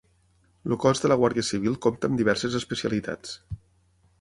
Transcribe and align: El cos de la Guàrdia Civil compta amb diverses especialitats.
El 0.69 0.73
cos 0.85 1.01
de 1.03 1.11
la 1.11 1.17
Guàrdia 1.23 1.45
Civil 1.49 1.77
compta 1.87 2.11
amb 2.11 2.23
diverses 2.23 2.57
especialitats. 2.61 3.37